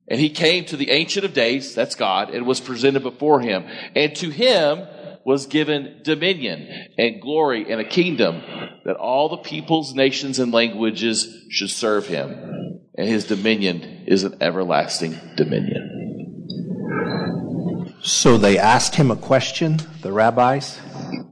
[0.08, 3.64] And he came to the Ancient of Days, that's God, and was presented before him.
[3.96, 4.86] And to him
[5.24, 6.68] was given dominion
[6.98, 8.42] and glory and a kingdom
[8.84, 12.80] that all the peoples, nations, and languages should serve him.
[12.96, 15.94] And his dominion is an everlasting dominion.
[18.02, 20.78] So they asked him a question, the rabbis,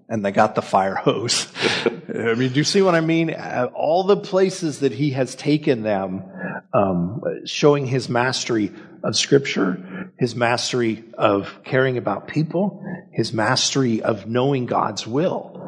[0.09, 1.47] and they got the fire hose.
[1.87, 3.35] I mean, do you see what I mean?
[3.75, 6.25] All the places that he has taken them,
[6.73, 8.73] um, showing his mastery
[9.05, 12.83] of Scripture, his mastery of caring about people,
[13.13, 15.59] his mastery of knowing God's will.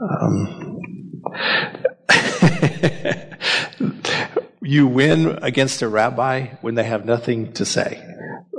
[0.00, 0.78] Um,
[4.62, 8.04] you win against a rabbi when they have nothing to say.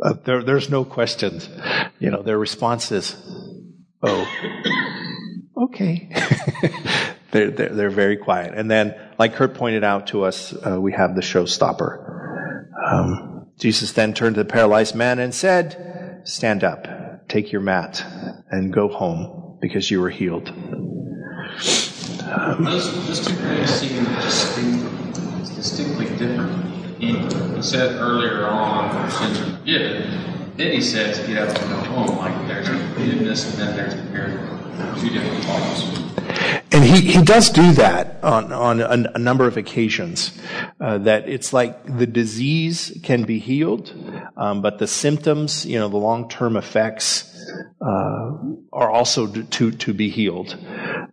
[0.02, 1.50] Uh, there, there's no questions.
[2.00, 3.16] You know, their response is,
[4.02, 4.28] "Oh,
[5.58, 6.10] okay."
[7.32, 8.54] they're, they're they're very quiet.
[8.56, 12.06] And then, like Kurt pointed out to us, uh, we have the showstopper.
[12.90, 18.06] Um, Jesus then turned to the paralyzed man and said, "Stand up, take your mat,
[18.52, 20.52] and go home, because you were healed."
[22.60, 26.66] Those, those two things seem distinct, distinctly different.
[27.00, 30.54] He, he said earlier on, your sins are forgiven.
[30.58, 32.18] Then he says, get up and go home.
[32.18, 34.58] Like there's forgiveness and then there's a miracle.
[35.00, 36.59] Two different thoughts.
[36.80, 40.32] And he, he does do that on, on a, number of occasions.
[40.80, 43.94] Uh, that it's like the disease can be healed,
[44.38, 47.38] um, but the symptoms, you know, the long term effects
[47.82, 48.32] uh,
[48.72, 50.58] are also to, to be healed.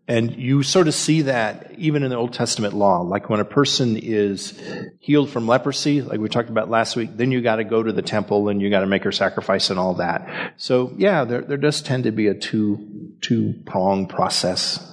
[0.06, 3.00] And you sort of see that even in the Old Testament law.
[3.00, 4.56] Like when a person is
[5.00, 7.92] healed from leprosy, like we talked about last week, then you got to go to
[7.92, 10.54] the temple and you got to make her sacrifice and all that.
[10.58, 14.92] So yeah, there, does tend to be a two, two pronged process.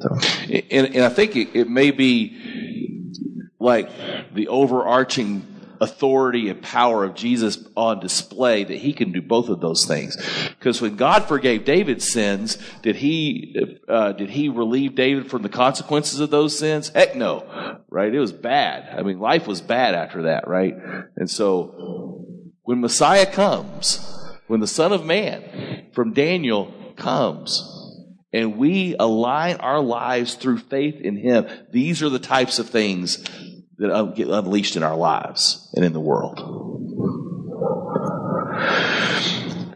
[0.00, 0.08] So.
[0.70, 3.12] And, and I think it, it may be
[3.58, 3.90] like
[4.34, 9.60] the overarching authority and power of Jesus on display that he can do both of
[9.60, 10.16] those things.
[10.58, 13.56] Because when God forgave David's sins, did he
[13.88, 16.88] uh, did he relieve David from the consequences of those sins?
[16.90, 18.14] Heck no, right?
[18.14, 18.98] It was bad.
[18.98, 20.74] I mean, life was bad after that, right?
[21.16, 22.24] And so
[22.62, 24.00] when Messiah comes,
[24.46, 27.72] when the Son of Man from Daniel comes,
[28.36, 33.24] and we align our lives through faith in Him, these are the types of things
[33.78, 36.36] that get unleashed in our lives and in the world.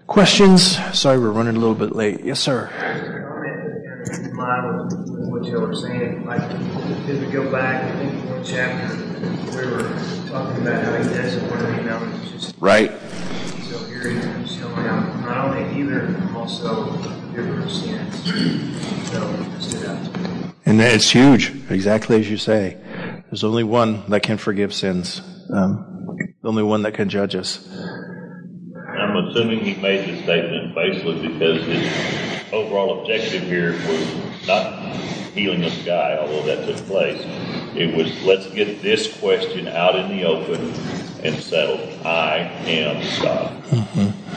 [0.07, 0.77] Questions?
[0.93, 2.23] Sorry, we're running a little bit late.
[2.23, 2.69] Yes, sir.
[4.13, 6.27] in line with, with what you were saying.
[6.27, 6.43] Like,
[7.09, 8.95] if we go back, I think one chapter,
[9.57, 12.21] we were talking about how he doesn't want to be known
[12.59, 12.93] Right.
[14.03, 16.97] So here he's showing out not only either, also
[17.33, 18.25] different sins.
[19.11, 20.53] So it stood out to me.
[20.65, 22.79] And it's huge, exactly as you say.
[23.31, 25.21] There's only one that can forgive sins.
[25.53, 27.69] Um, the only one that can judge us.
[27.77, 34.97] I'm assuming he made the statement basically because his overall objective here was not
[35.35, 37.21] healing this guy, although that took place.
[37.77, 40.73] It was let's get this question out in the open
[41.25, 42.07] and settled.
[42.07, 43.63] I am God.
[43.65, 44.31] Mm-hmm.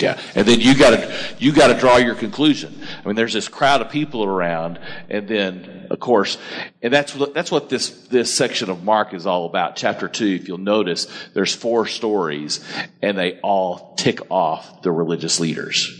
[0.00, 2.80] Yeah, and then you got to you got to draw your conclusion.
[3.02, 4.78] I mean, there's this crowd of people around,
[5.08, 6.38] and then of course,
[6.82, 9.76] and that's what that's what this this section of Mark is all about.
[9.76, 12.64] Chapter two, if you'll notice, there's four stories,
[13.02, 15.92] and they all tick off the religious leaders.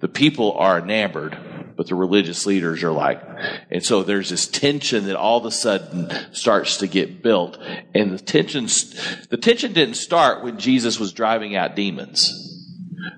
[0.00, 1.38] The people are enamored,
[1.80, 3.22] but the religious leaders are like,
[3.70, 7.58] and so there's this tension that all of a sudden starts to get built,
[7.94, 8.66] and the tension,
[9.30, 12.68] the tension didn't start when Jesus was driving out demons.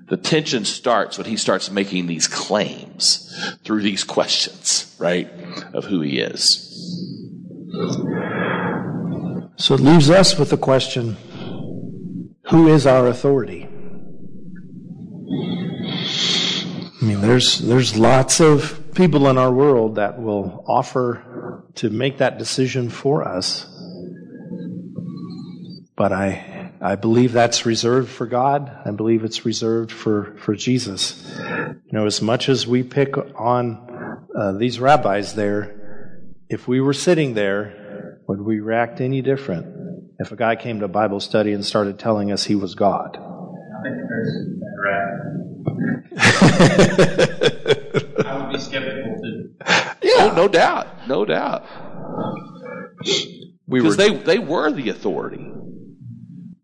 [0.07, 5.29] The tension starts when he starts making these claims through these questions, right,
[5.73, 6.69] of who he is.
[9.57, 11.17] So it leaves us with the question
[12.49, 13.67] who is our authority?
[17.03, 22.19] I mean, there's, there's lots of people in our world that will offer to make
[22.19, 23.65] that decision for us.
[25.97, 28.71] But I, I believe that's reserved for God.
[28.85, 31.29] I believe it's reserved for, for Jesus.
[31.39, 36.93] You know, as much as we pick on uh, these rabbis there, if we were
[36.93, 41.65] sitting there, would we react any different if a guy came to Bible study and
[41.65, 43.17] started telling us he was God?
[45.67, 47.23] I think that's
[48.03, 48.25] right.
[48.25, 49.55] I would be skeptical too.
[50.15, 51.65] Oh, no doubt, no doubt.
[53.67, 55.49] We Because were, they, they were the authority.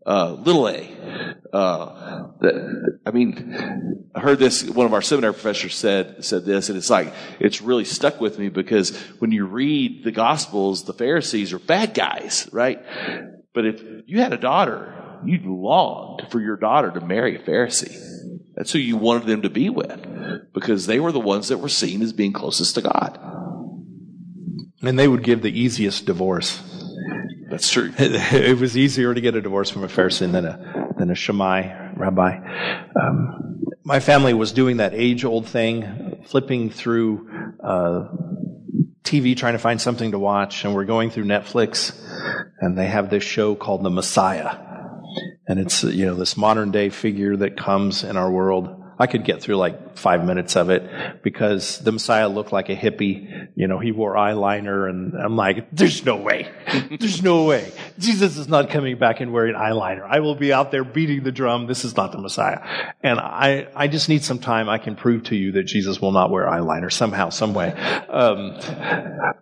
[0.05, 0.89] Uh, little a.
[1.51, 6.69] Uh, that, I mean, I heard this, one of our seminary professors said, said this,
[6.69, 10.93] and it's like, it's really stuck with me because when you read the Gospels, the
[10.93, 12.79] Pharisees are bad guys, right?
[13.53, 14.93] But if you had a daughter,
[15.25, 17.97] you'd longed for your daughter to marry a Pharisee.
[18.59, 20.05] That's who you wanted them to be with.
[20.53, 23.17] because they were the ones that were seen as being closest to God.
[24.81, 26.61] And they would give the easiest divorce.
[27.49, 27.93] That's true.
[27.97, 31.93] it was easier to get a divorce from a Pharisee than a than a Shammai
[31.95, 32.37] rabbi.
[33.01, 37.29] Um, my family was doing that age old thing, flipping through
[37.63, 38.09] uh,
[39.03, 41.97] TV trying to find something to watch, and we're going through Netflix,
[42.59, 44.57] and they have this show called The Messiah,
[45.47, 49.23] and it's you know this modern day figure that comes in our world I could
[49.23, 53.47] get through like five minutes of it because the Messiah looked like a hippie.
[53.55, 56.51] You know, he wore eyeliner and I'm like, there's no way.
[56.99, 57.71] There's no way.
[57.97, 60.05] Jesus is not coming back and wearing eyeliner.
[60.05, 61.65] I will be out there beating the drum.
[61.65, 62.59] This is not the Messiah.
[63.01, 64.67] And I, I just need some time.
[64.67, 67.71] I can prove to you that Jesus will not wear eyeliner somehow, some way.
[67.71, 68.59] Um,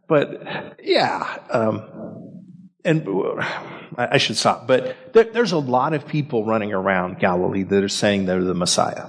[0.08, 2.07] but yeah, um,
[2.88, 3.06] and
[3.98, 4.66] I should stop.
[4.66, 8.54] But there, there's a lot of people running around Galilee that are saying they're the
[8.54, 9.06] Messiah.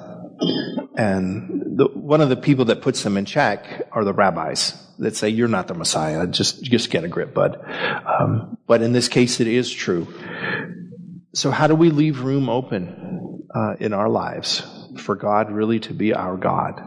[0.96, 5.16] And the, one of the people that puts them in check are the rabbis that
[5.16, 6.26] say, you're not the Messiah.
[6.26, 7.60] Just, just get a grip, bud.
[8.04, 10.08] Um, but in this case, it is true.
[11.34, 14.62] So how do we leave room open uh, in our lives
[14.96, 16.82] for God really to be our God?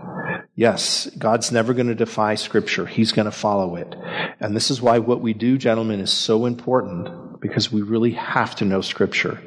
[0.55, 2.85] Yes, God's never going to defy scripture.
[2.85, 3.95] He's going to follow it.
[4.39, 7.09] And this is why what we do, gentlemen, is so important
[7.41, 9.41] because we really have to know scripture.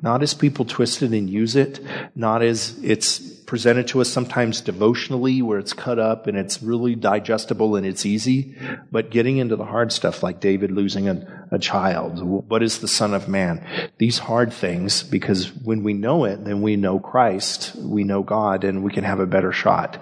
[0.00, 1.80] Not as people twist it and use it,
[2.14, 6.94] not as it's presented to us sometimes devotionally where it's cut up and it's really
[6.94, 8.56] digestible and it's easy,
[8.92, 12.22] but getting into the hard stuff like David losing a, a child.
[12.22, 13.66] What is the son of man?
[13.98, 18.62] These hard things, because when we know it, then we know Christ, we know God,
[18.62, 20.00] and we can have a better shot.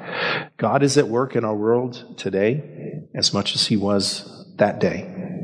[0.59, 5.38] God is at work in our world today as much as he was that day.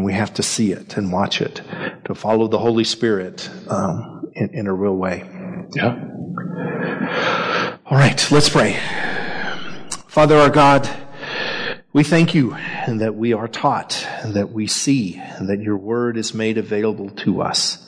[0.00, 1.60] And we have to see it and watch it
[2.06, 5.28] to follow the Holy Spirit um, in, in a real way.
[5.74, 5.90] Yeah.
[7.84, 8.78] All right, let's pray.
[10.06, 10.88] Father our God,
[11.92, 12.56] we thank you
[12.88, 17.86] that we are taught, that we see, that your word is made available to us.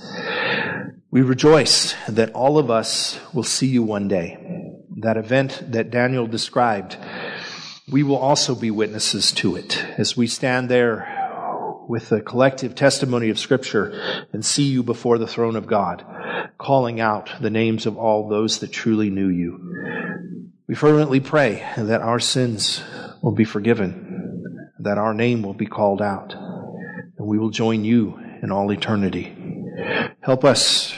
[1.10, 4.36] We rejoice that all of us will see you one day.
[4.98, 6.98] That event that Daniel described,
[7.90, 11.11] we will also be witnesses to it as we stand there
[11.92, 16.02] with the collective testimony of Scripture and see you before the throne of God,
[16.56, 19.60] calling out the names of all those that truly knew you.
[20.66, 22.82] We fervently pray that our sins
[23.20, 28.18] will be forgiven, that our name will be called out, and we will join you
[28.42, 29.36] in all eternity.
[30.22, 30.94] Help us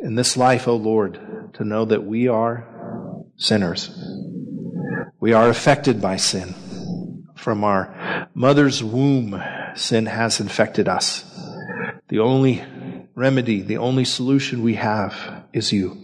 [0.00, 1.18] in this life, O Lord,
[1.54, 2.64] to know that we are
[3.38, 3.90] sinners.
[5.18, 6.54] We are affected by sin
[7.34, 9.42] from our mother's womb
[9.78, 11.24] sin has infected us.
[12.08, 12.64] The only
[13.14, 15.96] remedy, the only solution we have is you.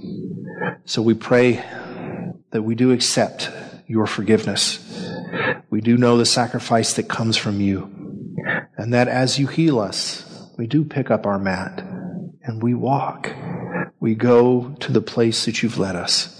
[0.85, 1.65] So we pray
[2.51, 3.51] that we do accept
[3.87, 4.81] your forgiveness.
[5.71, 7.91] We do know the sacrifice that comes from you.
[8.77, 11.81] And that as you heal us, we do pick up our mat
[12.43, 13.33] and we walk.
[14.01, 16.31] We go to the place that you've led us.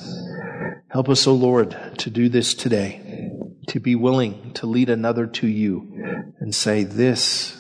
[0.89, 3.31] Help us, O oh Lord, to do this today,
[3.69, 7.57] to be willing to lead another to you and say, This,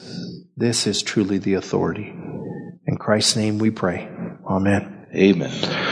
[0.59, 2.15] this is truly the authority.
[2.87, 4.11] In Christ's name we pray.
[4.47, 5.07] Amen.
[5.15, 5.84] Amen.